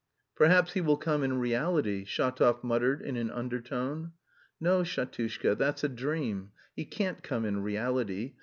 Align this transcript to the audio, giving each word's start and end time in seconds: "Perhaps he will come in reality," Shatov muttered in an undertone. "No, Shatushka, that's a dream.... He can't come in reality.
"Perhaps 0.35 0.73
he 0.73 0.81
will 0.81 0.97
come 0.97 1.23
in 1.23 1.37
reality," 1.37 2.05
Shatov 2.05 2.63
muttered 2.63 3.03
in 3.03 3.15
an 3.17 3.29
undertone. 3.29 4.13
"No, 4.59 4.81
Shatushka, 4.81 5.55
that's 5.55 5.83
a 5.83 5.89
dream.... 5.89 6.53
He 6.75 6.85
can't 6.85 7.21
come 7.21 7.45
in 7.45 7.61
reality. 7.61 8.33